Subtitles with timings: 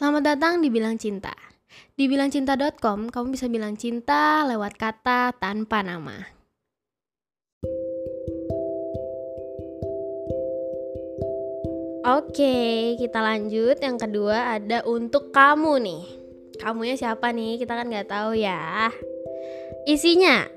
[0.00, 1.36] Selamat datang di Bilang Cinta.
[1.92, 6.16] Di bilangcinta.com, kamu bisa bilang cinta lewat kata tanpa nama.
[12.16, 13.76] Oke, kita lanjut.
[13.76, 16.02] Yang kedua ada untuk kamu nih.
[16.56, 17.60] Kamunya siapa nih?
[17.60, 18.88] Kita kan nggak tahu ya.
[19.84, 20.48] Isinya,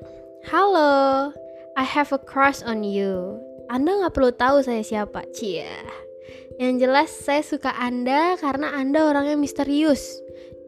[0.55, 1.35] halo,
[1.75, 3.43] I have a crush on you.
[3.67, 5.83] Anda nggak perlu tahu saya siapa, cia.
[6.61, 10.01] Yang jelas saya suka Anda karena Anda orangnya misterius.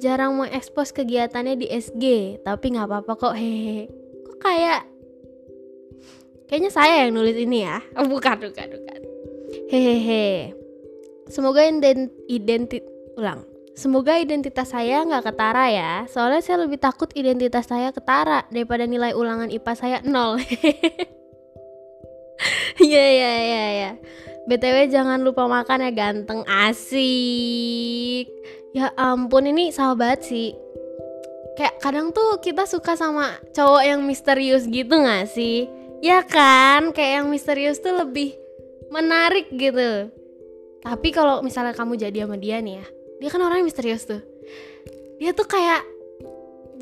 [0.04, 3.36] Jarang mau ekspos kegiatannya di SG, tapi nggak apa-apa kok.
[3.38, 3.88] Hehehe.
[4.28, 4.96] Kok kayak
[6.46, 7.82] Kayaknya saya yang nulis ini ya.
[7.98, 9.00] Oh, bukan, bukan, bukan.
[9.66, 10.54] Hehehe.
[11.26, 12.86] Semoga ident identit
[13.18, 13.42] ulang.
[13.74, 15.94] Semoga identitas saya nggak ketara ya.
[16.06, 20.38] Soalnya saya lebih takut identitas saya ketara daripada nilai ulangan IPA saya nol.
[22.76, 23.92] Iya iya iya iya.
[24.46, 28.30] BTW jangan lupa makan ya ganteng asik.
[28.78, 30.54] Ya ampun ini sahabat sih.
[31.56, 35.66] Kayak kadang tuh kita suka sama cowok yang misterius gitu gak sih?
[36.04, 38.36] Ya kan, kayak yang misterius tuh lebih
[38.92, 40.12] menarik gitu.
[40.84, 42.86] Tapi kalau misalnya kamu jadi sama dia nih ya,
[43.24, 44.22] dia kan orangnya misterius tuh.
[45.18, 45.82] Dia tuh kayak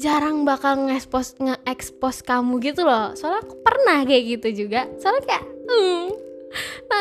[0.02, 3.14] jarang bakal nge-expose nge-expose kamu gitu loh.
[3.14, 4.90] Soalnya aku pernah kayak gitu juga.
[4.98, 6.23] Soalnya kayak hmm,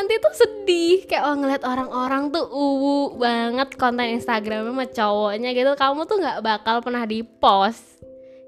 [0.01, 5.71] nanti tuh sedih kayak oh, ngeliat orang-orang tuh uwu banget konten Instagramnya sama cowoknya gitu.
[5.77, 8.01] Kamu tuh nggak bakal pernah di post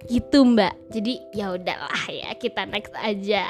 [0.08, 0.72] gitu mbak.
[0.92, 3.44] Jadi ya udahlah ya kita next aja.